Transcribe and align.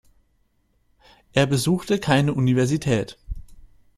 Er 1.33 1.45
besuchte 1.45 1.99
keine 1.99 2.33
Universität. 2.33 3.19